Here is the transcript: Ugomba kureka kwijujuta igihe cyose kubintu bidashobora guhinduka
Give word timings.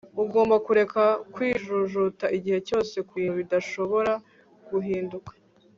Ugomba 0.23 0.55
kureka 0.65 1.01
kwijujuta 1.33 2.25
igihe 2.37 2.59
cyose 2.67 2.95
kubintu 3.07 3.35
bidashobora 3.41 4.11
guhinduka 4.69 5.31